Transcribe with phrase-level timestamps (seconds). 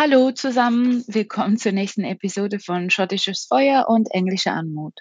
[0.00, 4.94] Hallo zusammen, willkommen zur nächsten Episode von Schottisches Feuer und englischer Anmut.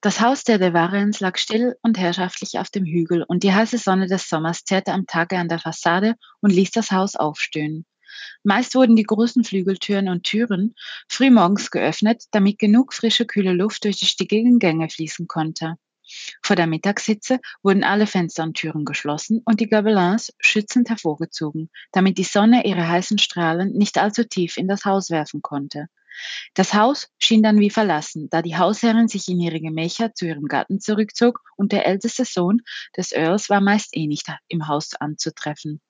[0.00, 3.78] Das Haus der De Varens lag still und herrschaftlich auf dem Hügel und die heiße
[3.78, 7.84] Sonne des Sommers zerrte am Tage an der Fassade und ließ das Haus aufstöhnen.
[8.44, 10.76] Meist wurden die großen Flügeltüren und Türen
[11.08, 15.78] frühmorgens geöffnet, damit genug frische, kühle Luft durch die stickigen Gänge fließen konnte.
[16.42, 22.18] Vor der Mittagshitze wurden alle Fenster und Türen geschlossen und die Gobelins schützend hervorgezogen, damit
[22.18, 25.88] die Sonne ihre heißen Strahlen nicht allzu tief in das Haus werfen konnte.
[26.54, 30.46] Das Haus schien dann wie verlassen, da die Hausherrin sich in ihre Gemächer zu ihrem
[30.46, 32.62] Gatten zurückzog und der älteste Sohn
[32.96, 35.80] des Earls war meist eh nicht im Haus anzutreffen.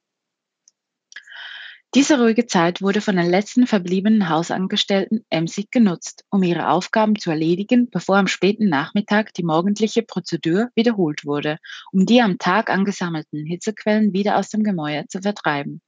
[1.94, 7.30] Diese ruhige Zeit wurde von den letzten verbliebenen Hausangestellten emsig genutzt, um ihre Aufgaben zu
[7.30, 11.58] erledigen, bevor am späten Nachmittag die morgendliche Prozedur wiederholt wurde,
[11.92, 15.82] um die am Tag angesammelten Hitzequellen wieder aus dem Gemäuer zu vertreiben.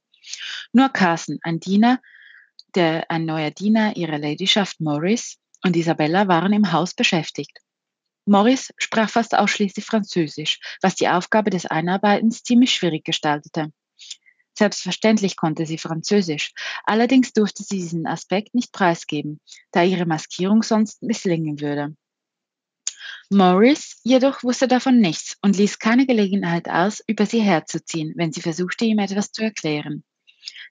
[0.71, 1.99] Nur Carson, ein Diener,
[2.73, 7.59] der, ein neuer Diener ihrer Ladyschaft Morris und Isabella waren im Haus beschäftigt.
[8.25, 13.73] Morris sprach fast ausschließlich Französisch, was die Aufgabe des Einarbeitens ziemlich schwierig gestaltete.
[14.57, 16.51] Selbstverständlich konnte sie Französisch,
[16.83, 19.39] allerdings durfte sie diesen Aspekt nicht preisgeben,
[19.71, 21.95] da ihre Maskierung sonst misslingen würde.
[23.29, 28.41] Morris jedoch wusste davon nichts und ließ keine Gelegenheit aus, über sie herzuziehen, wenn sie
[28.41, 30.03] versuchte, ihm etwas zu erklären.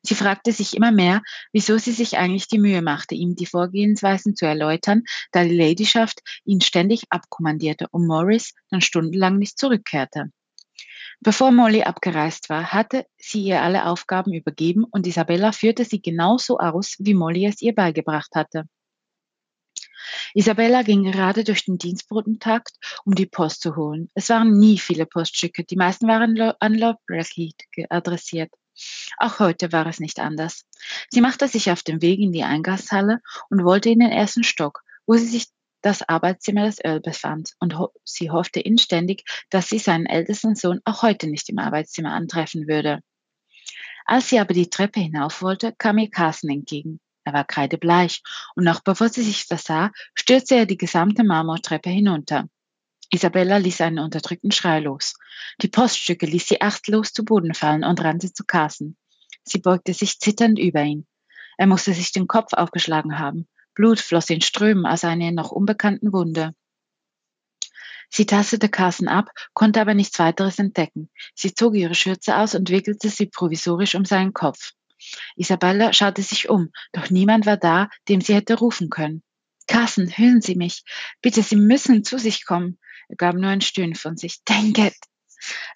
[0.03, 4.35] Sie fragte sich immer mehr, wieso sie sich eigentlich die Mühe machte, ihm die Vorgehensweisen
[4.35, 10.33] zu erläutern, da die Ladyschaft ihn ständig abkommandierte und Morris dann stundenlang nicht zurückkehrte.
[11.21, 16.59] Bevor Molly abgereist war, hatte sie ihr alle Aufgaben übergeben und Isabella führte sie genauso
[16.59, 18.65] aus, wie Molly es ihr beigebracht hatte.
[20.35, 22.73] Isabella ging gerade durch den Dienstbotentakt,
[23.05, 24.11] um die Post zu holen.
[24.15, 28.53] Es waren nie viele Poststücke, die meisten waren an Lord Blackheath adressiert.
[29.19, 30.65] Auch heute war es nicht anders.
[31.11, 34.83] Sie machte sich auf den Weg in die Eingangshalle und wollte in den ersten Stock,
[35.07, 35.47] wo sie sich
[35.87, 40.81] das Arbeitszimmer des Earl befand, und ho sie hoffte inständig, dass sie seinen ältesten Sohn
[40.85, 43.01] auch heute nicht im Arbeitszimmer antreffen würde.
[44.05, 46.99] Als sie aber die Treppe hinauf wollte, kam ihr Carson entgegen.
[47.23, 48.23] Er war kreidebleich,
[48.57, 52.49] und noch bevor sie sich versah, stürzte er die gesamte Marmortreppe hinunter.
[53.13, 55.15] Isabella ließ einen unterdrückten Schrei los.
[55.63, 58.97] Die Poststücke ließ sie achtlos zu Boden fallen und rannte zu Carson.
[59.45, 61.07] Sie beugte sich zitternd über ihn.
[61.59, 63.47] Er musste sich den Kopf aufgeschlagen haben.
[63.77, 66.55] Blut floss in Strömen aus einer noch unbekannten Wunde.
[68.09, 71.11] Sie tastete Carson ab, konnte aber nichts weiteres entdecken.
[71.35, 74.73] Sie zog ihre Schürze aus und wickelte sie provisorisch um seinen Kopf.
[75.37, 79.23] Isabella schaute sich um, doch niemand war da, dem sie hätte rufen können.
[79.67, 80.85] Carson, hören Sie mich.
[81.21, 82.79] Bitte, Sie müssen zu sich kommen.
[83.09, 84.43] Er gab nur ein Stöhnen von sich.
[84.45, 84.97] Dang it!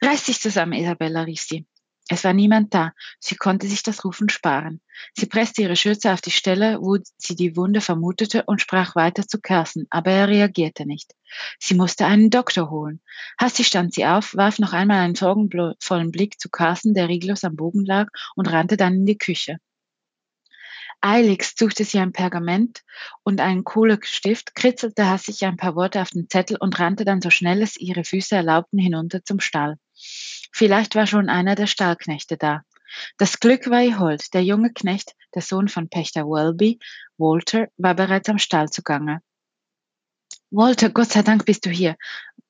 [0.00, 1.66] Reiß dich zusammen, Isabella, rief sie.
[2.12, 2.92] Es war niemand da.
[3.20, 4.80] Sie konnte sich das Rufen sparen.
[5.14, 9.28] Sie presste ihre Schürze auf die Stelle, wo sie die Wunde vermutete und sprach weiter
[9.28, 11.14] zu Carson, aber er reagierte nicht.
[11.60, 13.00] Sie musste einen Doktor holen.
[13.38, 17.54] Hastig stand sie auf, warf noch einmal einen sorgenvollen Blick zu Carson, der reglos am
[17.54, 19.58] Bogen lag, und rannte dann in die Küche.
[21.00, 22.82] Eiligst suchte sie ein Pergament
[23.22, 27.30] und einen Kohlestift, kritzelte hastig ein paar Worte auf den Zettel und rannte dann so
[27.30, 29.76] schnell es ihre Füße erlaubten hinunter zum Stall.
[30.52, 32.62] Vielleicht war schon einer der Stallknechte da.
[33.18, 34.34] Das Glück war ihr hold.
[34.34, 36.78] Der junge Knecht, der Sohn von Pächter Welby,
[37.18, 39.22] Walter, war bereits am Stall zugange.
[40.50, 41.96] Walter, Gott sei Dank bist du hier.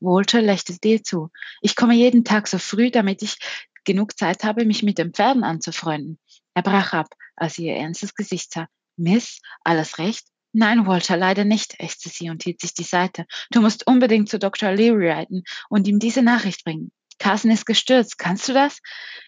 [0.00, 1.30] Walter lächelte ihr zu.
[1.60, 3.38] Ich komme jeden Tag so früh, damit ich
[3.84, 6.18] genug Zeit habe, mich mit den Pferden anzufreunden.
[6.54, 8.68] Er brach ab, als sie ihr ernstes Gesicht sah.
[8.96, 10.26] Miss, alles recht?
[10.52, 13.26] Nein, Walter, leider nicht, ächzte sie und hielt sich die Seite.
[13.50, 14.72] Du musst unbedingt zu Dr.
[14.72, 16.90] Leary reiten und ihm diese Nachricht bringen.
[17.20, 18.18] Carson ist gestürzt.
[18.18, 18.80] Kannst du das?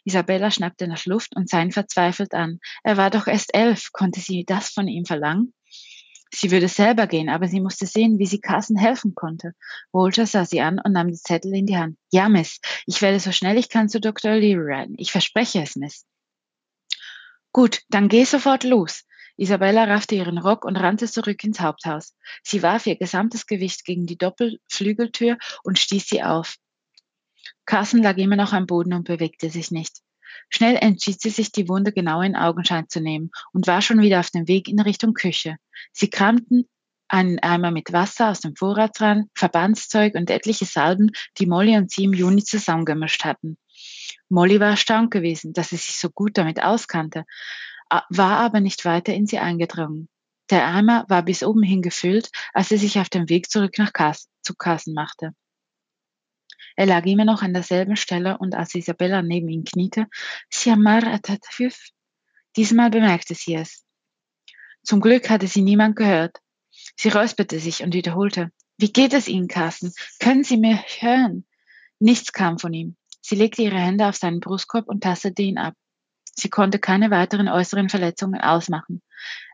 [0.04, 2.58] Isabella schnappte nach Luft und sah ihn verzweifelt an.
[2.82, 3.92] Er war doch erst elf.
[3.92, 5.54] Konnte sie das von ihm verlangen?
[6.34, 9.52] Sie würde selber gehen, aber sie musste sehen, wie sie Carson helfen konnte.
[9.92, 11.98] Walter sah sie an und nahm die Zettel in die Hand.
[12.10, 14.32] Ja, Miss, ich werde so schnell ich kann zu Dr.
[14.36, 14.94] Leary reiten.
[14.96, 16.06] Ich verspreche es, Miss.
[17.52, 19.04] Gut, dann geh sofort los.
[19.36, 22.14] Isabella raffte ihren Rock und rannte zurück ins Haupthaus.
[22.42, 26.56] Sie warf ihr gesamtes Gewicht gegen die Doppelflügeltür und stieß sie auf.
[27.66, 30.00] Carson lag immer noch am Boden und bewegte sich nicht.
[30.48, 34.20] Schnell entschied sie sich, die Wunde genau in Augenschein zu nehmen und war schon wieder
[34.20, 35.56] auf dem Weg in Richtung Küche.
[35.92, 36.68] Sie kramten
[37.08, 42.04] einen Eimer mit Wasser aus dem Vorratsraum, Verbandszeug und etliche Salben, die Molly und sie
[42.04, 43.58] im Juni zusammengemischt hatten.
[44.30, 47.24] Molly war erstaunt gewesen, dass sie sich so gut damit auskannte,
[48.08, 50.08] war aber nicht weiter in sie eingedrungen.
[50.50, 53.92] Der Eimer war bis oben hin gefüllt, als sie sich auf den Weg zurück nach
[53.92, 55.34] Kas zu Kassen machte.
[56.76, 60.06] Er lag immer noch an derselben Stelle und als Isabella neben ihm kniete,
[60.50, 61.92] Siamar atatfif,
[62.56, 63.84] Diesmal bemerkte sie es.
[64.82, 66.38] Zum Glück hatte sie niemand gehört.
[66.96, 69.92] Sie räusperte sich und wiederholte, wie geht es Ihnen, Carsten?
[70.18, 71.46] Können Sie mir hören?
[71.98, 72.96] Nichts kam von ihm.
[73.20, 75.74] Sie legte ihre Hände auf seinen Brustkorb und tastete ihn ab.
[76.34, 79.02] Sie konnte keine weiteren äußeren Verletzungen ausmachen.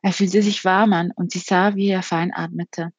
[0.03, 2.93] Er fühlte sich warm an und sie sah, wie er fein atmete.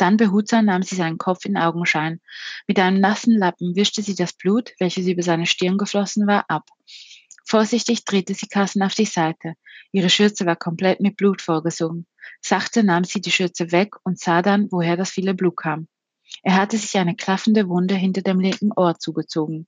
[0.00, 2.22] Dann behutsam nahm sie seinen Kopf in Augenschein.
[2.66, 6.70] Mit einem nassen Lappen wischte sie das Blut, welches über seine Stirn geflossen war, ab.
[7.44, 9.56] Vorsichtig drehte sie Carsten auf die Seite.
[9.92, 12.06] Ihre Schürze war komplett mit Blut vorgesungen.
[12.40, 15.86] Sachte nahm sie die Schürze weg und sah dann, woher das viele Blut kam.
[16.42, 19.66] Er hatte sich eine klaffende Wunde hinter dem linken Ohr zugezogen.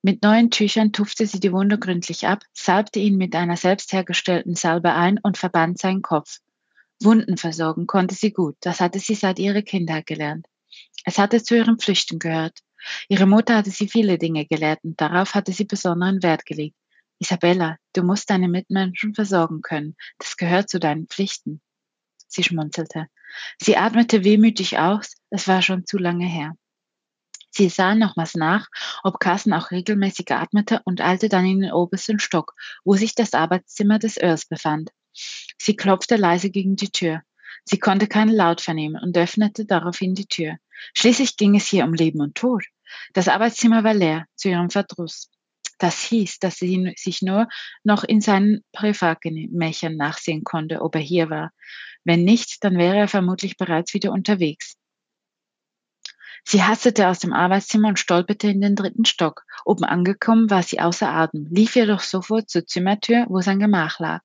[0.00, 4.54] Mit neuen Tüchern tupfte sie die Wunde gründlich ab, salbte ihn mit einer selbst hergestellten
[4.54, 6.40] Salbe ein und verband seinen Kopf.
[7.02, 10.46] Wunden versorgen konnte sie gut, das hatte sie seit ihrer Kindheit gelernt.
[11.04, 12.58] Es hatte zu ihren Pflichten gehört.
[13.08, 16.76] Ihre Mutter hatte sie viele Dinge gelehrt und darauf hatte sie besonderen Wert gelegt.
[17.18, 19.96] Isabella, du musst deine Mitmenschen versorgen können.
[20.18, 21.60] Das gehört zu deinen Pflichten.
[22.28, 23.08] Sie schmunzelte.
[23.60, 25.14] Sie atmete wehmütig aus.
[25.30, 26.54] Es war schon zu lange her.
[27.50, 28.68] Sie sah nochmals nach,
[29.02, 32.54] ob Carsten auch regelmäßig atmete und eilte dann in den obersten Stock,
[32.84, 34.90] wo sich das Arbeitszimmer des Earls befand.
[35.62, 37.20] Sie klopfte leise gegen die Tür.
[37.64, 40.56] Sie konnte keinen Laut vernehmen und öffnete daraufhin die Tür.
[40.94, 42.64] Schließlich ging es hier um Leben und Tod.
[43.12, 45.30] Das Arbeitszimmer war leer, zu ihrem Verdruss.
[45.76, 47.46] Das hieß, dass sie sich nur
[47.84, 51.52] noch in seinen Privatgemächern nachsehen konnte, ob er hier war.
[52.04, 54.76] Wenn nicht, dann wäre er vermutlich bereits wieder unterwegs.
[56.42, 59.42] Sie hastete aus dem Arbeitszimmer und stolperte in den dritten Stock.
[59.66, 64.22] Oben angekommen war sie außer Atem, lief jedoch sofort zur Zimmertür, wo sein Gemach lag.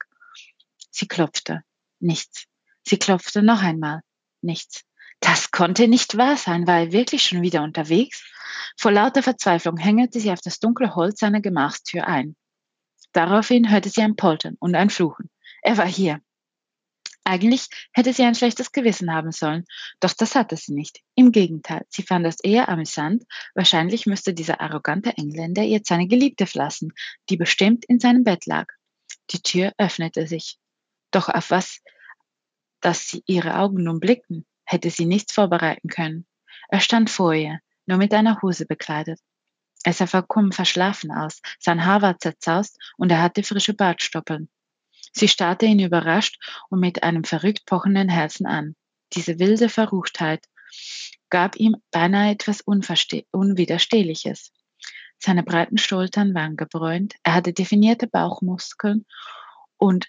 [0.97, 1.62] Sie klopfte.
[2.00, 2.45] Nichts.
[2.83, 4.00] Sie klopfte noch einmal.
[4.42, 4.83] Nichts.
[5.19, 6.68] Das konnte nicht wahr sein.
[6.68, 8.24] War er wirklich schon wieder unterwegs?
[8.77, 12.38] Vor lauter Verzweiflung hängete sie auf das dunkle Holz seiner Gemachstür ein.
[13.12, 15.30] Daraufhin hörte sie ein Poltern und ein Fluchen.
[15.63, 16.21] Er war hier.
[17.25, 19.65] Eigentlich hätte sie ein schlechtes Gewissen haben sollen,
[20.00, 21.01] doch das hatte sie nicht.
[21.15, 23.24] Im Gegenteil, sie fand es eher amüsant.
[23.53, 26.94] Wahrscheinlich müsste dieser arrogante Engländer jetzt seine Geliebte verlassen,
[27.30, 28.68] die bestimmt in seinem Bett lag.
[29.31, 30.57] Die Tür öffnete sich.
[31.11, 31.81] Doch auf was,
[32.81, 36.25] dass sie ihre Augen nun blickten, hätte sie nichts vorbereiten können.
[36.69, 39.19] Er stand vor ihr, nur mit einer Hose bekleidet.
[39.83, 44.49] Er sah vollkommen verschlafen aus, sein Haar war zerzaust und er hatte frische Bartstoppeln.
[45.13, 48.75] Sie starrte ihn überrascht und mit einem verrückt pochenden Herzen an.
[49.13, 50.45] Diese wilde Verruchtheit
[51.29, 54.51] gab ihm beinahe etwas Unwiderstehliches.
[55.19, 59.05] Seine breiten Schultern waren gebräunt, er hatte definierte Bauchmuskeln
[59.77, 60.07] und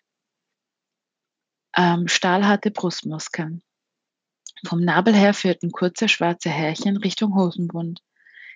[1.76, 3.62] ähm, stahlharte Brustmuskeln.
[4.66, 8.00] Vom Nabel her führten kurze schwarze Härchen Richtung Hosenbund.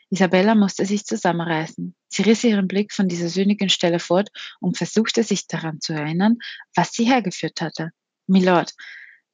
[0.09, 1.95] Isabella musste sich zusammenreißen.
[2.09, 6.39] Sie riss ihren Blick von dieser söhnigen Stelle fort und versuchte sich daran zu erinnern,
[6.75, 7.93] was sie hergeführt hatte.
[8.27, 8.75] Milord,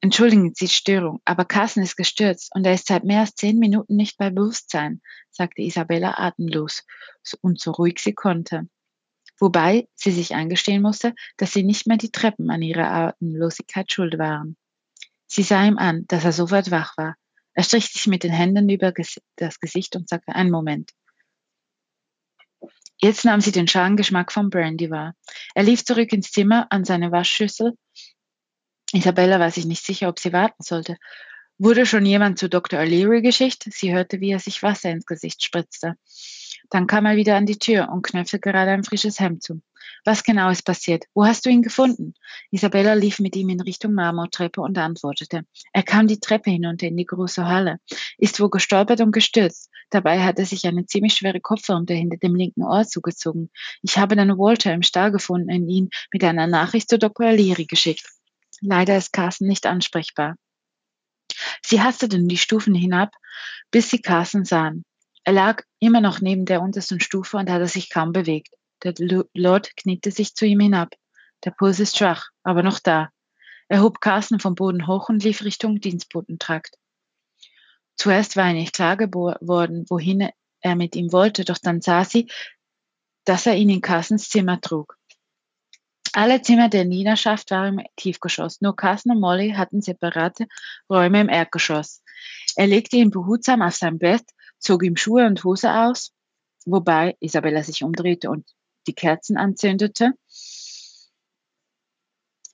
[0.00, 3.58] entschuldigen Sie die Störung, aber Carsten ist gestürzt und er ist seit mehr als zehn
[3.58, 5.00] Minuten nicht bei Bewusstsein,
[5.30, 6.84] sagte Isabella atemlos
[7.40, 8.68] und so ruhig sie konnte.
[9.38, 14.18] Wobei sie sich eingestehen musste, dass sie nicht mehr die Treppen an ihrer Atemlosigkeit schuld
[14.18, 14.56] waren.
[15.26, 17.16] Sie sah ihm an, dass er sofort wach war.
[17.52, 18.92] Er strich sich mit den Händen über
[19.36, 20.92] das Gesicht und sagte, einen Moment.
[22.98, 25.14] Jetzt nahm sie den scharfen Geschmack vom Brandy wahr.
[25.54, 27.76] Er lief zurück ins Zimmer an seine Waschschüssel.
[28.92, 30.96] Isabella war sich nicht sicher, ob sie warten sollte.
[31.58, 32.78] Wurde schon jemand zu Dr.
[32.78, 33.64] O'Leary geschickt?
[33.70, 35.96] Sie hörte, wie er sich Wasser ins Gesicht spritzte.
[36.70, 39.60] Dann kam er wieder an die Tür und knöpfte gerade ein frisches Hemd zu.
[40.04, 41.04] Was genau ist passiert?
[41.14, 42.14] Wo hast du ihn gefunden?
[42.50, 45.44] Isabella lief mit ihm in Richtung Marmortreppe und antwortete.
[45.72, 47.78] Er kam die Treppe hinunter in die große Halle,
[48.18, 49.70] ist wohl gestolpert und gestürzt.
[49.90, 53.50] Dabei hat er sich eine ziemlich schwere Kopfwunde hinter dem linken Ohr zugezogen.
[53.82, 57.32] Ich habe dann Walter im Stall gefunden und ihn mit einer Nachricht zu Dr.
[57.32, 58.06] Leary geschickt.
[58.60, 60.36] Leider ist Carsten nicht ansprechbar.
[61.62, 63.10] Sie hasteten die Stufen hinab,
[63.70, 64.84] bis sie Carsten sahen.
[65.26, 68.54] Er lag immer noch neben der untersten Stufe und hatte sich kaum bewegt.
[68.84, 68.94] Der
[69.34, 70.94] Lord kniete sich zu ihm hinab.
[71.44, 73.10] Der Puls ist schwach, aber noch da.
[73.66, 76.76] Er hob Carsten vom Boden hoch und lief Richtung Dienstbotentrakt.
[77.96, 80.30] Zuerst war ihr nicht klar geworden, wohin
[80.60, 82.30] er mit ihm wollte, doch dann sah sie,
[83.24, 84.96] dass er ihn in Carstens Zimmer trug.
[86.12, 90.46] Alle Zimmer der Dienerschaft waren im Tiefgeschoss, nur Carsten und Molly hatten separate
[90.88, 92.04] Räume im Erdgeschoss.
[92.54, 94.22] Er legte ihn behutsam auf sein Bett,
[94.66, 96.12] zog ihm Schuhe und Hose aus,
[96.66, 98.46] wobei Isabella sich umdrehte und
[98.86, 100.12] die Kerzen anzündete.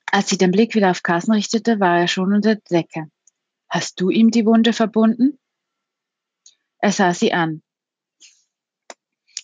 [0.05, 3.07] Als sie den Blick wieder auf Carsten richtete, war er schon unter der Decke.
[3.67, 5.39] Hast du ihm die Wunde verbunden?
[6.77, 7.63] Er sah sie an.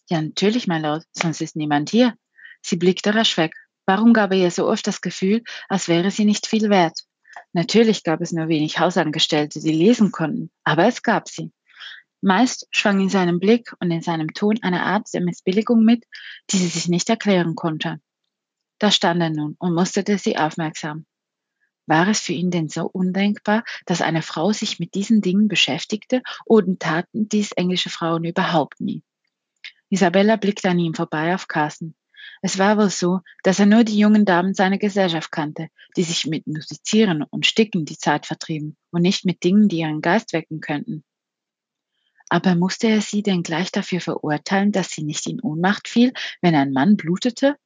[0.09, 2.15] Ja, natürlich, mein Lord, sonst ist niemand hier.
[2.61, 3.55] Sie blickte rasch weg.
[3.85, 7.05] Warum gab er ihr so oft das Gefühl, als wäre sie nicht viel wert?
[7.53, 11.51] Natürlich gab es nur wenig Hausangestellte, die lesen konnten, aber es gab sie.
[12.21, 16.05] Meist schwang in seinem Blick und in seinem Ton eine Art der Missbilligung mit,
[16.49, 18.01] die sie sich nicht erklären konnte.
[18.77, 21.05] Da stand er nun und musterte sie aufmerksam.
[21.85, 26.21] War es für ihn denn so undenkbar, dass eine Frau sich mit diesen Dingen beschäftigte
[26.45, 29.01] oder taten dies englische Frauen überhaupt nie?
[29.89, 31.95] Isabella blickte an ihm vorbei auf Carsten.
[32.41, 36.25] Es war wohl so, dass er nur die jungen Damen seiner Gesellschaft kannte, die sich
[36.27, 40.61] mit Musizieren und Sticken die Zeit vertrieben und nicht mit Dingen, die ihren Geist wecken
[40.61, 41.03] könnten.
[42.29, 46.55] Aber musste er sie denn gleich dafür verurteilen, dass sie nicht in Ohnmacht fiel, wenn
[46.55, 47.57] ein Mann blutete?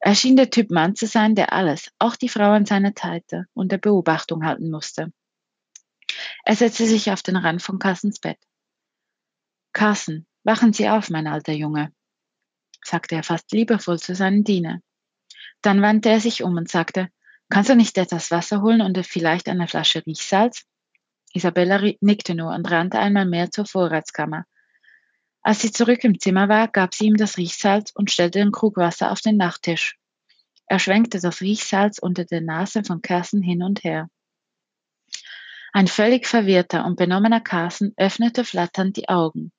[0.00, 3.46] Er schien der Typ Mann zu sein, der alles, auch die Frau an seiner Seite,
[3.54, 5.12] unter Beobachtung halten musste.
[6.44, 8.38] Er setzte sich auf den Rand von Carsons Bett.
[9.72, 11.90] Carson, wachen Sie auf, mein alter Junge
[12.84, 14.80] sagte er fast liebevoll zu seinem Diener.
[15.62, 17.08] Dann wandte er sich um und sagte,
[17.50, 20.64] Kannst du nicht etwas Wasser holen und vielleicht eine Flasche Riechsalz?
[21.34, 24.44] Isabella nickte nur und rannte einmal mehr zur Vorratskammer.
[25.42, 28.76] Als sie zurück im Zimmer war, gab sie ihm das Riechsalz und stellte den Krug
[28.76, 29.98] Wasser auf den Nachttisch.
[30.66, 34.08] Er schwenkte das Riechsalz unter der Nase von Carson hin und her.
[35.72, 39.52] Ein völlig verwirrter und benommener Carson öffnete flatternd die Augen.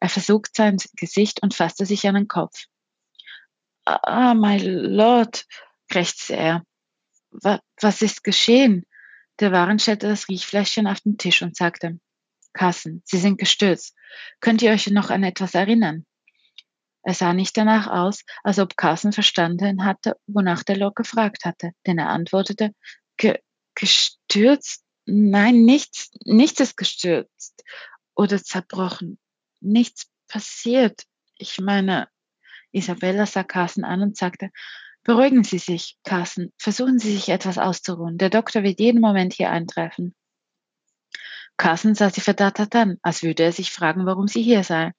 [0.00, 2.64] Er versog sein Gesicht und fasste sich an den Kopf.
[3.84, 5.46] Ah, my Lord,
[5.88, 6.64] krächzte er.
[7.30, 8.84] Was ist geschehen?
[9.40, 11.98] Der Waren stellte das Riechfläschchen auf den Tisch und sagte,
[12.52, 13.96] Carson, Sie sind gestürzt.
[14.40, 16.04] Könnt ihr euch noch an etwas erinnern?
[17.02, 21.72] Er sah nicht danach aus, als ob Carson verstanden hatte, wonach der Lord gefragt hatte,
[21.86, 22.74] denn er antwortete,
[23.16, 23.38] Ge
[23.74, 24.84] gestürzt?
[25.06, 27.64] Nein, nichts, nichts ist gestürzt
[28.14, 29.18] oder zerbrochen
[29.60, 31.04] nichts passiert.
[31.36, 32.08] Ich meine,
[32.72, 34.50] Isabella sah Carsten an und sagte,
[35.10, 36.52] Beruhigen Sie sich, Carsten.
[36.56, 38.16] Versuchen Sie sich etwas auszuruhen.
[38.16, 40.14] Der Doktor wird jeden Moment hier eintreffen.
[41.56, 44.92] Carsten sah sie verdattert an, als würde er sich fragen, warum sie hier sei.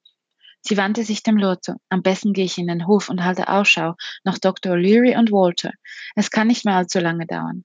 [0.60, 1.77] Sie wandte sich dem Lord zu.
[1.88, 4.74] Am besten gehe ich in den Hof und halte Ausschau nach Dr.
[4.74, 5.72] O'Leary und Walter.
[6.18, 7.63] Es kann nicht mehr allzu lange dauern.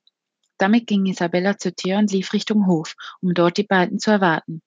[0.57, 4.62] Damit ging Isabella zur Tür und lief Richtung Hof, um dort die beiden zu erwarten.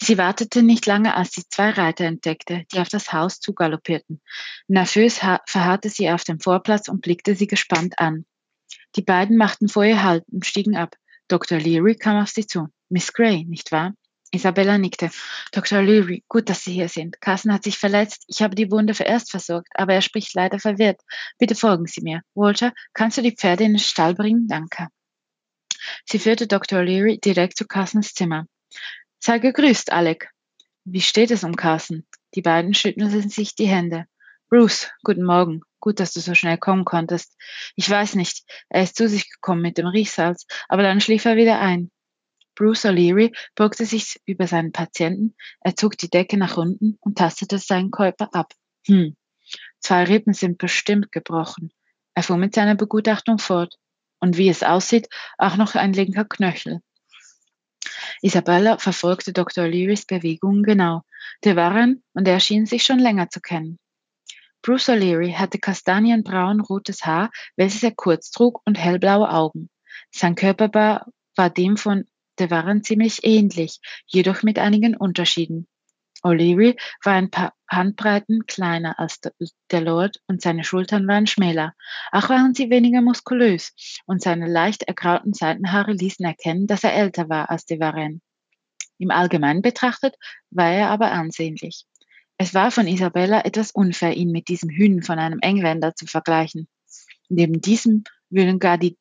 [0.00, 4.20] Sie wartete nicht lange, als sie zwei Reiter entdeckte, die auf das Haus zugaloppierten.
[4.68, 8.24] Nervös verharrte sie auf dem Vorplatz und blickte sie gespannt an.
[8.96, 10.96] Die beiden machten vor ihr Halt und stiegen ab.
[11.28, 11.58] Dr.
[11.58, 12.68] Leary kam auf sie zu.
[12.88, 13.94] Miss Gray, nicht wahr?
[14.34, 15.10] Isabella nickte.
[15.52, 15.82] Dr.
[15.82, 17.20] Leary, gut, dass Sie hier sind.
[17.20, 18.24] Carson hat sich verletzt.
[18.28, 21.00] Ich habe die Wunde erst versorgt, aber er spricht leider verwirrt.
[21.38, 22.22] Bitte folgen Sie mir.
[22.34, 24.48] Walter, kannst du die Pferde in den Stall bringen?
[24.48, 24.88] Danke.
[26.06, 26.82] Sie führte Dr.
[26.82, 28.46] Leary direkt zu Carsons Zimmer.
[29.24, 30.30] Sei gegrüßt, Alec.
[30.82, 32.04] Wie steht es um Carson?
[32.34, 34.06] Die beiden schüttelten sich die Hände.
[34.50, 35.60] Bruce, guten Morgen.
[35.78, 37.36] Gut, dass du so schnell kommen konntest.
[37.76, 41.36] Ich weiß nicht, er ist zu sich gekommen mit dem Riechsalz, aber dann schlief er
[41.36, 41.92] wieder ein.
[42.56, 47.58] Bruce O'Leary beugte sich über seinen Patienten, er zog die Decke nach unten und tastete
[47.58, 48.52] seinen Körper ab.
[48.88, 49.14] Hm,
[49.78, 51.72] zwei Rippen sind bestimmt gebrochen.
[52.14, 53.76] Er fuhr mit seiner Begutachtung fort.
[54.18, 56.80] Und wie es aussieht, auch noch ein linker Knöchel.
[58.20, 59.64] Isabella verfolgte Dr.
[59.64, 61.02] O'Learys Bewegungen genau.
[61.44, 63.78] Der waren und er schien sich schon länger zu kennen.
[64.62, 69.68] Bruce O'Leary hatte kastanienbraun-rotes Haar, welches er kurz trug, und hellblaue Augen.
[70.12, 71.00] Sein Körperbau
[71.36, 72.04] war dem von
[72.38, 75.66] der Waren ziemlich ähnlich, jedoch mit einigen Unterschieden.
[76.22, 79.20] O'Leary war ein paar Handbreiten kleiner als
[79.70, 81.74] der Lord und seine Schultern waren schmäler.
[82.12, 83.72] Auch waren sie weniger muskulös
[84.06, 88.20] und seine leicht ergrauten Seitenhaare ließen erkennen, dass er älter war als die Varenne.
[88.98, 90.14] Im Allgemeinen betrachtet
[90.50, 91.86] war er aber ansehnlich.
[92.38, 96.68] Es war von Isabella etwas unfair, ihn mit diesem Hühn von einem Engländer zu vergleichen.
[97.28, 98.96] Neben diesem würden gar die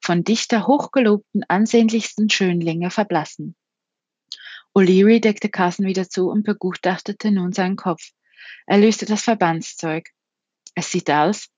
[0.00, 3.54] von Dichter hochgelobten ansehnlichsten Schönlinge verblassen.
[4.74, 8.10] O'Leary deckte Carson wieder zu und begutachtete nun seinen Kopf.
[8.66, 10.08] Er löste das Verbandszeug.
[10.74, 11.48] Es sieht aus,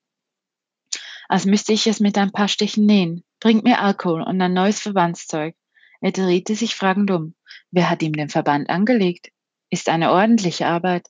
[1.27, 3.23] als müsste ich es mit ein paar Stichen nähen.
[3.39, 5.55] Bringt mir Alkohol und ein neues Verbandszeug.
[6.01, 7.35] Er drehte sich fragend um.
[7.71, 9.31] Wer hat ihm den Verband angelegt?
[9.69, 11.07] Ist eine ordentliche Arbeit.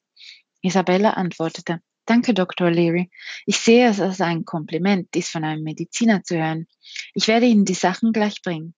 [0.62, 1.82] Isabella antwortete.
[2.06, 2.70] Danke, Dr.
[2.70, 3.10] Leary.
[3.48, 6.68] Ich sehe es als ein Kompliment, dies von einem Mediziner zu hören.
[7.16, 8.76] Ich werde Ihnen die Sachen gleich bringen.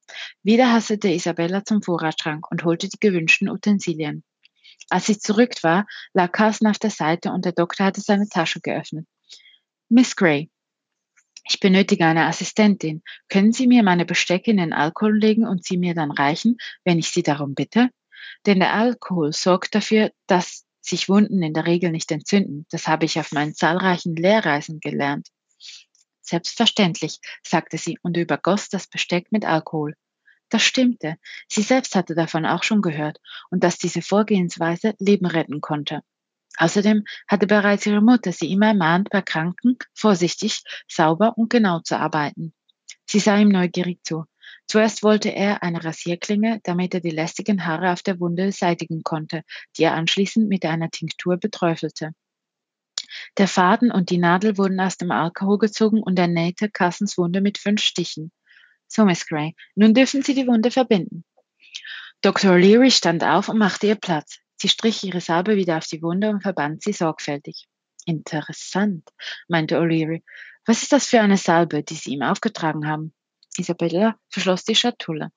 [0.47, 4.23] Wieder hastete Isabella zum Vorratsschrank und holte die gewünschten Utensilien.
[4.87, 8.61] Als sie zurück war, lag Carson auf der Seite und der Doktor hatte seine Tasche
[8.61, 9.05] geöffnet.
[9.89, 10.49] Miss Gray,
[11.49, 13.03] ich benötige eine Assistentin.
[13.27, 16.97] Können Sie mir meine Bestecke in den Alkohol legen und sie mir dann reichen, wenn
[16.97, 17.89] ich Sie darum bitte?
[18.45, 22.65] Denn der Alkohol sorgt dafür, dass sich Wunden in der Regel nicht entzünden.
[22.71, 25.27] Das habe ich auf meinen zahlreichen Lehrreisen gelernt.
[26.21, 29.93] Selbstverständlich, sagte sie und übergoss das Besteck mit Alkohol.
[30.49, 31.17] Das stimmte.
[31.49, 36.01] Sie selbst hatte davon auch schon gehört und dass diese Vorgehensweise Leben retten konnte.
[36.57, 41.97] Außerdem hatte bereits ihre Mutter sie immer ermahnt, bei Kranken vorsichtig, sauber und genau zu
[41.97, 42.53] arbeiten.
[43.05, 44.25] Sie sah ihm neugierig zu.
[44.65, 49.43] Zuerst wollte er eine Rasierklinge, damit er die lästigen Haare auf der Wunde beseitigen konnte,
[49.77, 52.11] die er anschließend mit einer Tinktur beträufelte.
[53.37, 57.39] Der Faden und die Nadel wurden aus dem Alkohol gezogen und er nähte Cassens Wunde
[57.39, 58.31] mit fünf Stichen.
[58.87, 61.23] So, Miss Gray, nun dürfen Sie die Wunde verbinden.
[62.21, 62.51] Dr.
[62.51, 64.39] O'Leary stand auf und machte ihr Platz.
[64.55, 67.67] Sie strich ihre Salbe wieder auf die Wunde und verband sie sorgfältig.
[68.05, 69.07] Interessant,
[69.47, 70.23] meinte O'Leary.
[70.65, 73.13] Was ist das für eine Salbe, die Sie ihm aufgetragen haben?
[73.57, 75.31] Isabella verschloss die Schatulle.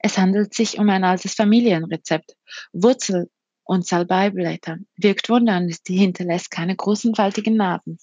[0.00, 2.36] Es handelt sich um ein altes Familienrezept.
[2.72, 3.30] Wurzel
[3.64, 4.78] und Salbeiblätter.
[4.96, 7.98] Wirkt Wunder und hinterlässt keine großen, faltigen Narben.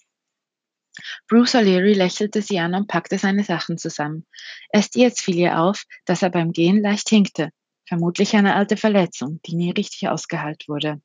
[1.28, 4.26] Bruce O'Leary lächelte sie an und packte seine Sachen zusammen.
[4.72, 7.50] Erst jetzt fiel ihr auf, dass er beim Gehen leicht hinkte.
[7.88, 11.02] Vermutlich eine alte Verletzung, die nie richtig ausgeheilt wurde.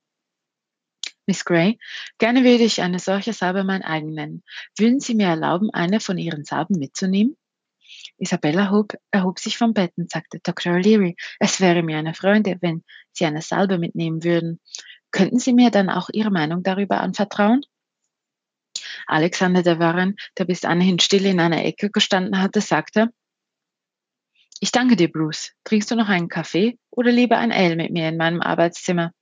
[1.27, 1.79] Miss Gray,
[2.19, 4.43] gerne würde ich eine solche Salbe mein eigen nennen.
[4.79, 7.37] Würden Sie mir erlauben, eine von Ihren Salben mitzunehmen?
[8.17, 10.73] Isabella hob, erhob sich vom Bett und sagte, Dr.
[10.73, 14.61] O'Leary, es wäre mir eine Freude, wenn Sie eine Salbe mitnehmen würden.
[15.11, 17.63] Könnten Sie mir dann auch Ihre Meinung darüber anvertrauen?
[19.09, 23.09] Alexander de Warren, der bis anhin still in einer Ecke gestanden hatte, sagte,
[24.61, 25.53] ich danke dir, Bruce.
[25.65, 29.13] Trinkst du noch einen Kaffee oder lieber ein Ale mit mir in meinem Arbeitszimmer?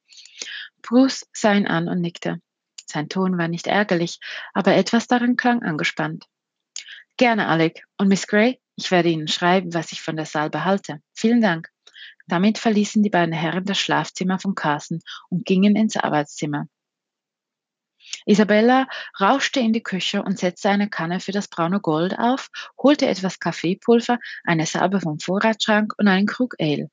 [0.80, 2.40] Bruce sah ihn an und nickte.
[2.86, 4.18] Sein Ton war nicht ärgerlich,
[4.54, 6.24] aber etwas darin klang angespannt.
[7.18, 7.84] Gerne, Alec.
[7.98, 11.00] Und Miss Gray, ich werde Ihnen schreiben, was ich von der Salbe halte.
[11.14, 11.68] Vielen Dank.
[12.26, 16.66] Damit verließen die beiden Herren das Schlafzimmer von Carson und gingen ins Arbeitszimmer.
[18.24, 18.88] Isabella
[19.20, 23.38] rauschte in die Küche und setzte eine Kanne für das braune Gold auf, holte etwas
[23.38, 26.90] Kaffeepulver, eine Salbe vom Vorratsschrank und einen Krug Ale.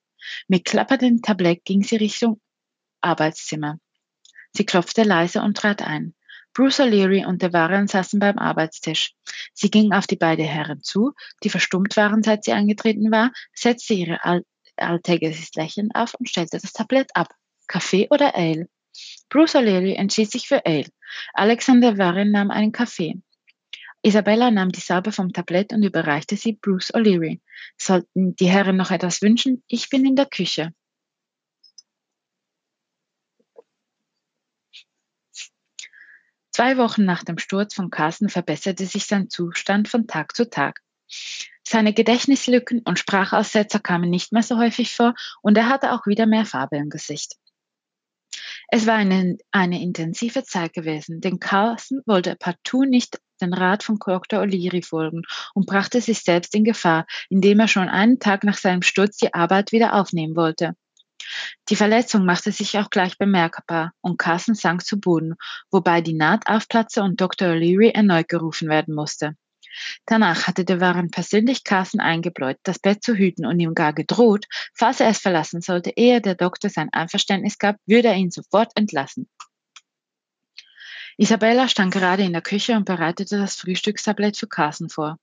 [0.48, 2.40] Mit klapperndem Tablett ging sie Richtung
[3.02, 3.80] Arbeitszimmer.
[4.52, 6.14] Sie klopfte leise und trat ein.
[6.54, 9.16] Bruce O'Leary und der Warren saßen beim Arbeitstisch.
[9.54, 14.20] Sie ging auf die beiden Herren zu, die verstummt waren, seit sie eingetreten war, setzte
[14.22, 14.44] all
[14.76, 17.34] alltägliches Lächeln auf und stellte das Tablett ab.
[17.68, 18.68] Kaffee oder Ale?
[19.30, 20.86] Bruce O'Leary entschied sich für Ale.
[21.34, 23.22] Alexander Warren nahm einen Kaffee.
[24.02, 27.40] Isabella nahm die Salbe vom Tablett und überreichte sie Bruce O'Leary.
[27.78, 29.64] Sollten die Herren noch etwas wünschen?
[29.68, 30.74] Ich bin in der Küche.
[36.52, 40.82] Zwei Wochen nach dem Sturz von Carsten verbesserte sich sein Zustand von Tag zu Tag.
[41.64, 46.28] Seine Gedächtnislücken und Sprachaussetzer kamen nicht mehr so häufig vor und er hatte auch wieder
[46.28, 47.38] mehr Farbe im Gesicht.
[48.76, 54.00] Es war eine, eine intensive Zeit gewesen, denn Carsten wollte partout nicht den Rat von
[54.04, 54.40] Dr.
[54.40, 55.22] O'Leary folgen
[55.54, 59.32] und brachte sich selbst in Gefahr, indem er schon einen Tag nach seinem Sturz die
[59.32, 60.74] Arbeit wieder aufnehmen wollte.
[61.70, 65.36] Die Verletzung machte sich auch gleich bemerkbar und Carson sank zu Boden,
[65.70, 67.50] wobei die Naht aufplatzte und Dr.
[67.50, 69.36] O'Leary erneut gerufen werden musste.
[70.06, 74.46] Danach hatte der Warren persönlich Carson eingebläut, das Bett zu hüten und ihm gar gedroht,
[74.74, 78.72] falls er es verlassen sollte, ehe der Doktor sein Einverständnis gab, würde er ihn sofort
[78.76, 79.30] entlassen.
[81.18, 85.20] Isabella stand gerade in der Küche und bereitete das Frühstückstablett für Carson vor.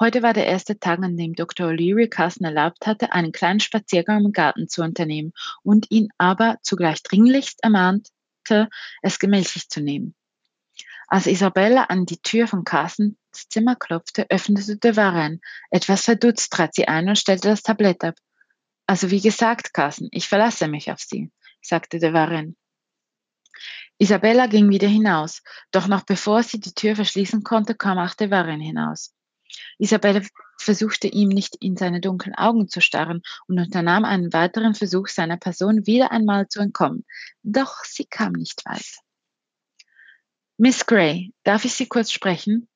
[0.00, 1.68] Heute war der erste Tag, an dem Dr.
[1.68, 7.02] O'Leary Carson erlaubt hatte, einen kleinen Spaziergang im Garten zu unternehmen und ihn aber zugleich
[7.02, 8.68] dringlichst ermahnte,
[9.02, 10.14] es gemächlich zu nehmen.
[11.06, 12.64] Als Isabella an die Tür von
[13.34, 15.40] Carsons Zimmer klopfte, öffnete de Varenne.
[15.70, 18.14] Etwas verdutzt trat sie ein und stellte das Tablett ab.
[18.86, 22.54] Also wie gesagt, Carson, ich verlasse mich auf Sie, sagte de Varenne.
[23.98, 28.30] Isabella ging wieder hinaus, doch noch bevor sie die Tür verschließen konnte, kam auch de
[28.30, 29.14] Varenne hinaus.
[29.78, 30.20] Isabella
[30.58, 35.36] versuchte ihm nicht in seine dunklen Augen zu starren und unternahm einen weiteren Versuch, seiner
[35.36, 37.04] Person wieder einmal zu entkommen.
[37.42, 38.98] Doch sie kam nicht weit.
[40.56, 42.68] Miss Gray, darf ich Sie kurz sprechen?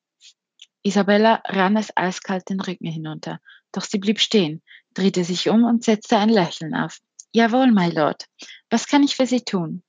[0.83, 3.39] Isabella rann es eiskalt den Rücken hinunter,
[3.71, 4.61] doch sie blieb stehen,
[4.93, 6.99] drehte sich um und setzte ein Lächeln auf.
[7.31, 8.25] Jawohl, my Lord.
[8.69, 9.83] Was kann ich für Sie tun?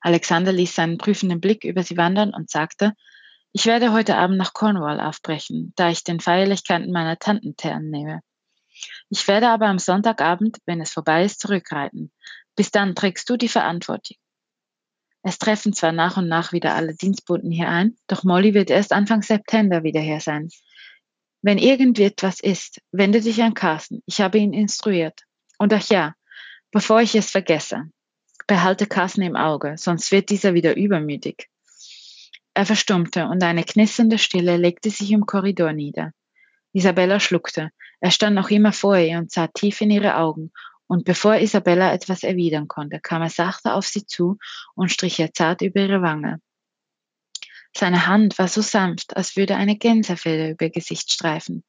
[0.00, 2.92] Alexander ließ seinen prüfenden Blick über sie wandern und sagte,
[3.52, 8.20] ich werde heute Abend nach Cornwall aufbrechen, da ich den Feierlichkeiten meiner Tanten teilnehme.
[9.08, 12.12] Ich werde aber am Sonntagabend, wenn es vorbei ist, zurückreiten.
[12.54, 14.18] Bis dann trägst du die Verantwortung.
[15.26, 18.92] Es treffen zwar nach und nach wieder alle Dienstboten hier ein, doch Molly wird erst
[18.92, 20.50] Anfang September wieder hier sein.
[21.40, 24.02] Wenn irgendetwas ist, wende dich an Carsten.
[24.04, 25.22] Ich habe ihn instruiert.
[25.58, 26.14] Und ach ja,
[26.70, 27.84] bevor ich es vergesse.
[28.46, 31.48] Behalte Carsten im Auge, sonst wird dieser wieder übermütig.
[32.52, 36.12] Er verstummte und eine knisternde Stille legte sich im Korridor nieder.
[36.74, 37.70] Isabella schluckte.
[38.00, 40.52] Er stand noch immer vor ihr und sah tief in ihre Augen,
[40.86, 44.38] und bevor Isabella etwas erwidern konnte, kam er sachte auf sie zu
[44.74, 46.40] und strich ihr zart über ihre Wange.
[47.76, 51.64] Seine Hand war so sanft, als würde eine Gänsefeder über ihr Gesicht streifen.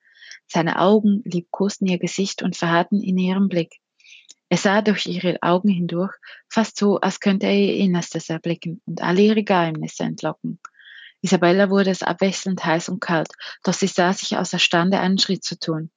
[0.48, 3.80] Seine Augen liebkosten ihr Gesicht und verharrten in ihrem Blick.
[4.50, 6.14] Er sah durch ihre Augen hindurch,
[6.48, 10.60] fast so, als könnte er ihr Innerstes erblicken und alle ihre Geheimnisse entlocken.
[11.22, 13.30] Isabella wurde es abwechselnd heiß und kalt,
[13.64, 15.90] doch sie sah sich außerstande, einen Schritt zu tun.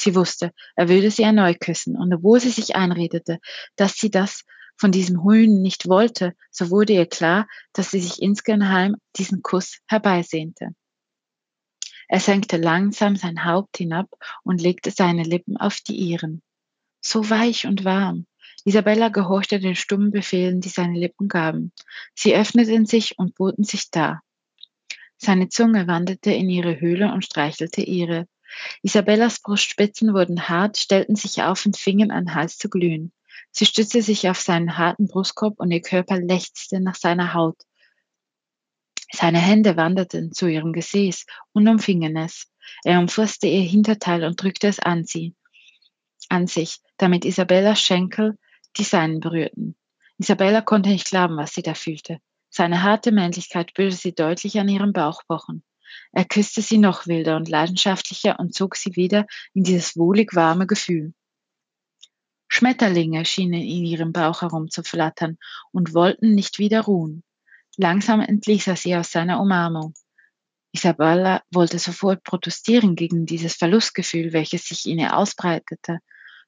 [0.00, 3.40] Sie wusste, er würde sie erneut küssen, und obwohl sie sich einredete,
[3.74, 4.44] dass sie das
[4.76, 9.80] von diesem Huhn nicht wollte, so wurde ihr klar, dass sie sich insgeheim diesen Kuss
[9.88, 10.68] herbeisehnte.
[12.06, 14.08] Er senkte langsam sein Haupt hinab
[14.44, 16.42] und legte seine Lippen auf die ihren.
[17.00, 18.26] So weich und warm.
[18.64, 21.72] Isabella gehorchte den stummen Befehlen, die seine Lippen gaben.
[22.14, 24.22] Sie öffneten sich und boten sich dar.
[25.16, 28.28] Seine Zunge wanderte in ihre Höhle und streichelte ihre.
[28.82, 33.12] Isabellas Brustspitzen wurden hart, stellten sich auf und fingen an Hals zu glühen.
[33.50, 37.62] Sie stützte sich auf seinen harten Brustkorb und ihr Körper lechzte nach seiner Haut.
[39.12, 42.52] Seine Hände wanderten zu ihrem Gesäß und umfingen es.
[42.84, 45.34] Er umfasste ihr Hinterteil und drückte es an sie,
[46.28, 48.36] an sich, damit Isabellas Schenkel
[48.76, 49.76] die seinen berührten.
[50.18, 52.20] Isabella konnte nicht glauben, was sie da fühlte.
[52.50, 55.62] Seine harte Männlichkeit spürte sie deutlich an ihrem Bauch pochen.
[56.12, 60.66] Er küsste sie noch wilder und leidenschaftlicher und zog sie wieder in dieses wohlig warme
[60.66, 61.14] Gefühl.
[62.48, 65.38] Schmetterlinge schienen in ihrem Bauch herumzuflattern
[65.70, 67.22] und wollten nicht wieder ruhen.
[67.76, 69.94] Langsam entließ er sie aus seiner Umarmung.
[70.72, 76.00] Isabella wollte sofort protestieren gegen dieses Verlustgefühl, welches sich in ihr ausbreitete.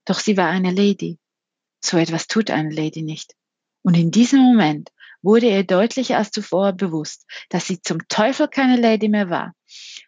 [0.05, 1.18] Doch sie war eine Lady.
[1.81, 3.35] So etwas tut eine Lady nicht.
[3.83, 4.90] Und in diesem Moment
[5.22, 9.54] wurde ihr deutlicher als zuvor bewusst, dass sie zum Teufel keine Lady mehr war.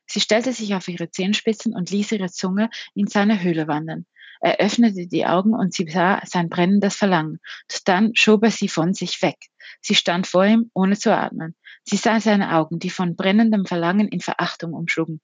[0.07, 4.07] Sie stellte sich auf ihre Zehenspitzen und ließ ihre Zunge in seine Höhle wandern.
[4.41, 7.39] Er öffnete die Augen und sie sah sein brennendes Verlangen.
[7.85, 9.39] Dann schob er sie von sich weg.
[9.81, 11.55] Sie stand vor ihm, ohne zu atmen.
[11.85, 15.21] Sie sah seine Augen, die von brennendem Verlangen in Verachtung umschlugen.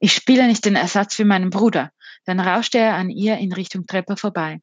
[0.00, 1.92] Ich spiele nicht den Ersatz für meinen Bruder.
[2.24, 4.60] Dann rauschte er an ihr in Richtung Treppe vorbei.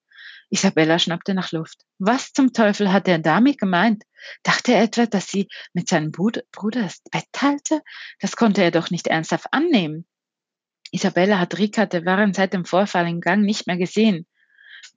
[0.50, 1.82] Isabella schnappte nach Luft.
[2.00, 4.04] Was zum Teufel hat er damit gemeint?
[4.44, 7.82] Dachte er etwa, dass sie mit seinem Bruder, das Bett teilte?
[8.20, 10.08] Das konnte er doch nicht ernsthaft annehmen.
[10.92, 14.26] Isabella hat Richard de Warren seit dem Vorfall im Gang nicht mehr gesehen.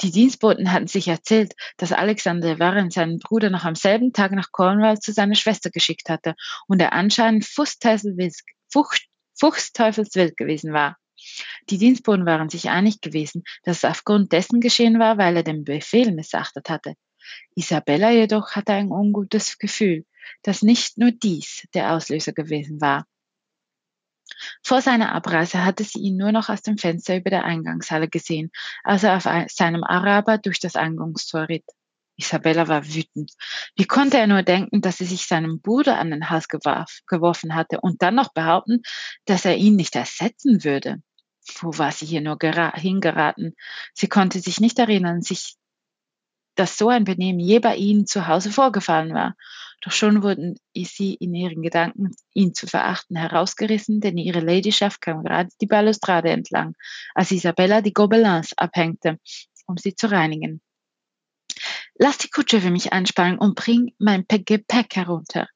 [0.02, 4.30] Die Dienstboten hatten sich erzählt, dass Alexander de Warren seinen Bruder noch am selben Tag
[4.32, 6.36] nach Cornwall zu seiner Schwester geschickt hatte
[6.68, 10.96] und er anscheinend fuchsteufelswild gewesen war.
[11.70, 15.64] Die Dienstboten waren sich einig gewesen, dass es aufgrund dessen geschehen war, weil er den
[15.64, 16.94] Befehl missachtet hatte.
[17.54, 20.04] Isabella jedoch hatte ein ungutes Gefühl,
[20.42, 23.06] dass nicht nur dies der Auslöser gewesen war.
[24.62, 28.50] Vor seiner Abreise hatte sie ihn nur noch aus dem Fenster über der Eingangshalle gesehen,
[28.82, 31.64] als er auf seinem Araber durch das Eingangstor ritt.
[32.16, 33.32] Isabella war wütend.
[33.76, 37.80] Wie konnte er nur denken, dass sie sich seinem Bruder an den Hals geworfen hatte
[37.80, 38.82] und dann noch behaupten,
[39.24, 41.02] dass er ihn nicht ersetzen würde?
[41.60, 42.38] Wo war sie hier nur
[42.74, 43.54] hingeraten?
[43.94, 45.56] Sie konnte sich nicht erinnern, sich,
[46.54, 49.36] dass so ein Benehmen je bei ihnen zu Hause vorgefallen war.
[49.82, 55.24] Doch schon wurden sie in ihren Gedanken, ihn zu verachten, herausgerissen, denn ihre Ladyschaft kam
[55.24, 56.74] gerade die Balustrade entlang,
[57.14, 59.18] als Isabella die Gobelins abhängte,
[59.66, 60.60] um sie zu reinigen.
[61.94, 65.48] Lass die Kutsche für mich einspannen und bring mein Gepäck herunter.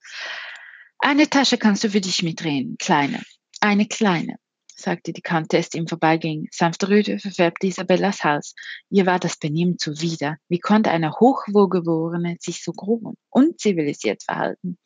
[0.98, 3.22] Eine Tasche kannst du für dich mitdrehen, kleine.
[3.60, 4.36] Eine kleine
[4.76, 6.48] sagte die Countess, die ihm vorbeiging.
[6.50, 8.54] Sanfte Röte verfärbte Isabellas Hals.
[8.90, 10.36] Ihr war das Benehmen zuwider.
[10.48, 14.78] Wie konnte eine Hochwohlgeborene sich so grob und unzivilisiert verhalten?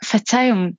[0.00, 0.78] Verzeihung,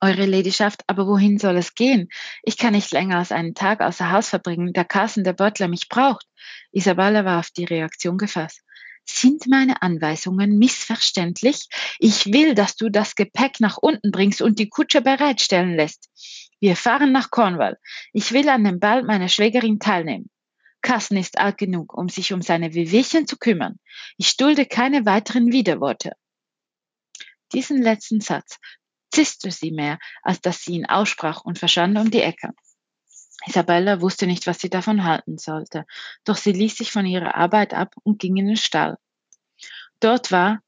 [0.00, 2.08] eure Ladyschaft, aber wohin soll es gehen?
[2.42, 5.88] Ich kann nicht länger als einen Tag außer Haus verbringen, da Carsten der Butler mich
[5.88, 6.26] braucht.
[6.72, 8.62] Isabella war auf die Reaktion gefasst.
[9.08, 11.68] Sind meine Anweisungen missverständlich?
[11.98, 16.08] Ich will, dass du das Gepäck nach unten bringst und die Kutsche bereitstellen lässt.
[16.60, 17.78] Wir fahren nach Cornwall.
[18.12, 20.30] Ich will an dem Ball meiner Schwägerin teilnehmen.
[20.82, 23.78] Carsten ist alt genug, um sich um seine Wehwehchen zu kümmern.
[24.16, 26.12] Ich dulde keine weiteren Widerworte.
[27.52, 28.58] Diesen letzten Satz
[29.10, 32.52] zisste sie mehr, als dass sie ihn aussprach und verschwand um die Ecke.
[33.46, 35.86] Isabella wusste nicht, was sie davon halten sollte,
[36.24, 38.98] doch sie ließ sich von ihrer Arbeit ab und ging in den Stall.
[40.00, 40.60] Dort war,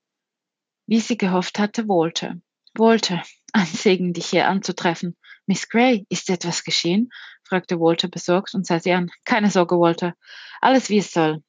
[0.87, 2.37] wie sie gehofft hatte, Walter.
[2.75, 3.23] Walter,
[3.53, 5.17] ein Segen, dich hier anzutreffen.
[5.49, 7.11] Miss Gray, ist etwas geschehen?
[7.43, 9.11] fragte Walter besorgt und sah sie an.
[9.25, 10.15] Keine Sorge, Walter.
[10.61, 11.43] Alles wie es soll.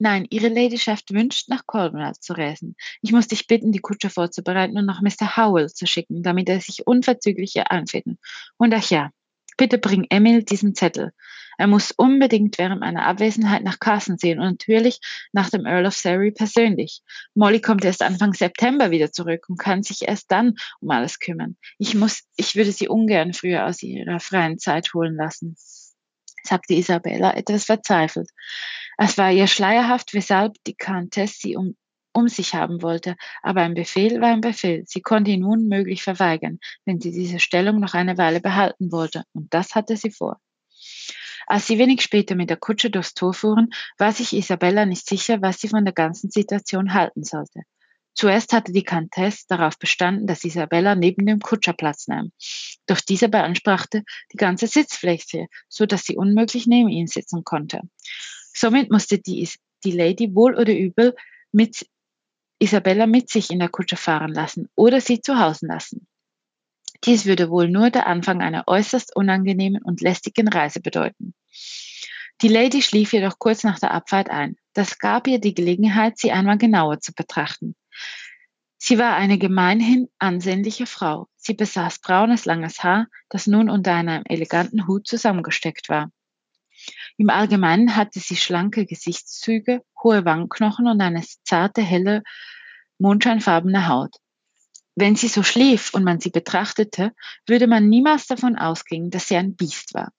[0.00, 2.74] Nein, Ihre Ladyschaft wünscht, nach Cornwall zu reisen.
[3.00, 5.36] Ich muss dich bitten, die Kutsche vorzubereiten und nach Mr.
[5.36, 8.18] Howell zu schicken, damit er sich unverzüglich hier anfindet.
[8.56, 9.10] Und ach ja,
[9.56, 11.12] bitte bring Emil diesen Zettel.
[11.56, 15.00] Er muss unbedingt während meiner Abwesenheit nach Carson sehen und natürlich
[15.32, 17.02] nach dem Earl of Surrey persönlich.
[17.34, 21.56] Molly kommt erst Anfang September wieder zurück und kann sich erst dann um alles kümmern.
[21.78, 25.56] Ich muss, ich würde sie ungern früher aus ihrer freien Zeit holen lassen
[26.46, 28.28] sagte Isabella etwas verzweifelt.
[28.96, 31.74] Es war ihr schleierhaft, weshalb die Countess sie um,
[32.14, 34.84] um sich haben wollte, aber ein Befehl war ein Befehl.
[34.86, 39.52] Sie konnte ihn unmöglich verweigern, wenn sie diese Stellung noch eine Weile behalten wollte, und
[39.52, 40.40] das hatte sie vor.
[41.46, 45.42] Als sie wenig später mit der Kutsche durchs Tor fuhren, war sich Isabella nicht sicher,
[45.42, 47.62] was sie von der ganzen Situation halten sollte.
[48.14, 52.30] Zuerst hatte die Countess darauf bestanden, dass Isabella neben dem Kutscher Platz nahm.
[52.86, 57.80] Doch dieser beanspruchte die ganze Sitzfläche, so dass sie unmöglich neben ihm sitzen konnte.
[58.54, 59.48] Somit musste die,
[59.82, 61.16] die Lady wohl oder übel
[61.50, 61.86] mit
[62.64, 66.06] Isabella mit sich in der Kutsche fahren lassen oder sie zu Hause lassen.
[67.04, 71.34] Dies würde wohl nur der Anfang einer äußerst unangenehmen und lästigen Reise bedeuten.
[72.40, 74.56] Die Lady schlief jedoch kurz nach der Abfahrt ein.
[74.72, 77.76] Das gab ihr die Gelegenheit, sie einmal genauer zu betrachten.
[78.78, 81.28] Sie war eine gemeinhin ansehnliche Frau.
[81.36, 86.10] Sie besaß braunes, langes Haar, das nun unter einem eleganten Hut zusammengesteckt war.
[87.16, 92.22] Im Allgemeinen hatte sie schlanke Gesichtszüge, hohe Wangenknochen und eine zarte, helle,
[92.98, 94.16] mondscheinfarbene Haut.
[94.96, 97.12] Wenn sie so schlief und man sie betrachtete,
[97.46, 100.12] würde man niemals davon ausgehen, dass sie ein Biest war.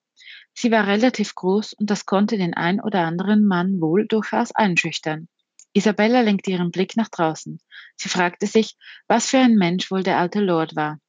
[0.53, 5.27] Sie war relativ groß und das konnte den ein oder anderen Mann wohl durchaus einschüchtern.
[5.73, 7.59] Isabella lenkte ihren Blick nach draußen.
[7.97, 10.99] Sie fragte sich, was für ein Mensch wohl der alte Lord war.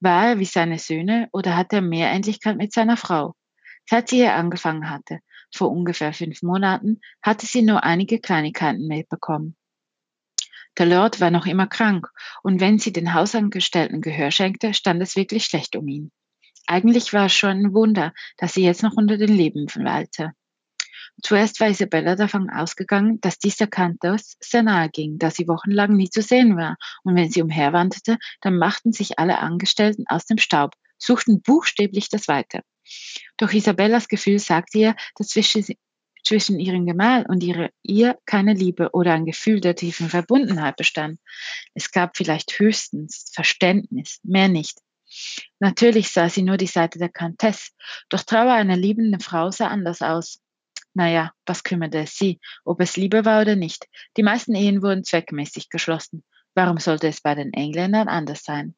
[0.00, 3.34] War er wie seine Söhne oder hatte er mehr Ähnlichkeit mit seiner Frau?
[3.88, 5.20] Seit sie hier angefangen hatte,
[5.54, 9.56] vor ungefähr fünf Monaten, hatte sie nur einige Kleinigkeiten mitbekommen.
[10.78, 12.08] Der Lord war noch immer krank,
[12.42, 16.10] und wenn sie den Hausangestellten Gehör schenkte, stand es wirklich schlecht um ihn.
[16.66, 20.32] Eigentlich war es schon ein Wunder, dass sie jetzt noch unter den Leben weilte.
[21.22, 26.10] Zuerst war Isabella davon ausgegangen, dass dieser Cantos sehr nahe ging, da sie wochenlang nie
[26.10, 30.74] zu sehen war, und wenn sie umherwanderte, dann machten sich alle Angestellten aus dem Staub,
[30.98, 32.62] suchten buchstäblich das Weite.
[33.36, 35.64] Doch Isabellas Gefühl sagte ihr, dass zwischen,
[36.24, 41.20] zwischen ihrem Gemahl und ihre, ihr keine Liebe oder ein Gefühl der tiefen Verbundenheit bestand.
[41.74, 44.78] Es gab vielleicht höchstens Verständnis, mehr nicht.
[45.60, 47.72] Natürlich sah sie nur die Seite der Countess,
[48.08, 50.40] doch Trauer einer liebenden Frau sah anders aus.
[50.94, 53.86] Naja, was kümmerte es sie, ob es Liebe war oder nicht?
[54.16, 56.24] Die meisten Ehen wurden zweckmäßig geschlossen.
[56.54, 58.74] Warum sollte es bei den Engländern anders sein?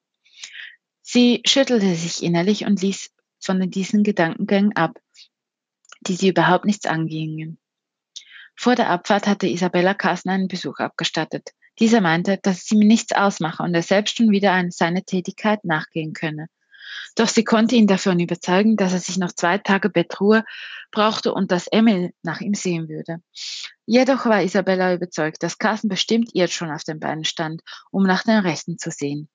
[1.02, 4.98] Sie schüttelte sich innerlich und ließ von diesen Gedankengängen ab,
[6.00, 7.58] die sie überhaupt nichts angingen.
[8.56, 11.50] Vor der Abfahrt hatte Isabella Carsten einen Besuch abgestattet.
[11.78, 15.64] Dieser meinte, dass es ihm nichts ausmache und er selbst schon wieder an seine Tätigkeit
[15.64, 16.48] nachgehen könne.
[17.14, 20.44] Doch sie konnte ihn davon überzeugen, dass er sich noch zwei Tage Bettruhe
[20.90, 23.22] brauchte und dass Emil nach ihm sehen würde.
[23.86, 28.24] Jedoch war Isabella überzeugt, dass Carsten bestimmt jetzt schon auf den Beinen stand, um nach
[28.24, 29.28] den Rechten zu sehen.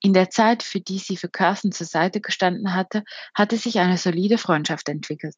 [0.00, 3.04] In der Zeit, für die sie für Carsten zur Seite gestanden hatte,
[3.34, 5.36] hatte sich eine solide Freundschaft entwickelt.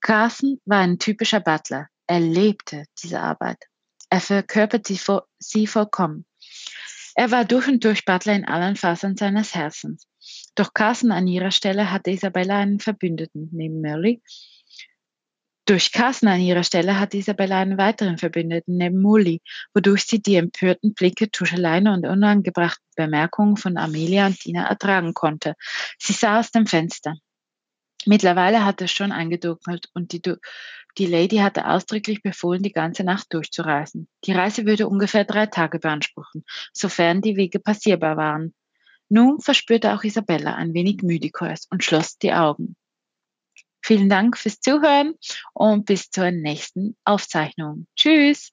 [0.00, 1.88] Carsten war ein typischer Butler.
[2.06, 3.58] Er lebte diese Arbeit.
[4.10, 6.26] Er verkörpert sie, vor, sie vollkommen.
[7.14, 10.06] Er war durch und durch Butler in allen Fasern seines Herzens.
[10.54, 14.20] Doch Carson an ihrer Stelle hatte Isabella einen Verbündeten neben Merle.
[15.66, 19.40] Durch Carson an ihrer Stelle hatte Isabella einen weiteren Verbündeten neben Molly,
[19.72, 25.54] wodurch sie die empörten Blicke, Tuscheleien und unangebrachten Bemerkungen von Amelia und Dina ertragen konnte.
[25.98, 27.14] Sie sah aus dem Fenster.
[28.04, 30.20] Mittlerweile hatte es schon eingedunkelt und die,
[30.98, 34.06] die Lady hatte ausdrücklich befohlen, die ganze Nacht durchzureisen.
[34.26, 38.54] Die Reise würde ungefähr drei Tage beanspruchen, sofern die Wege passierbar waren.
[39.08, 42.76] Nun verspürte auch Isabella ein wenig Müdigkeit und schloss die Augen.
[43.86, 45.12] Vielen Dank fürs Zuhören
[45.52, 47.86] und bis zur nächsten Aufzeichnung.
[47.94, 48.50] Tschüss!